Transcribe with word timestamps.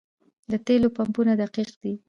د 0.51 0.53
تیلو 0.65 0.89
پمپونه 0.97 1.33
دقیق 1.41 1.71
دي؟ 1.81 1.93